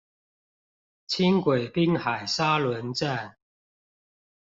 [0.03, 0.05] 輕軌
[1.71, 3.37] 濱海沙崙站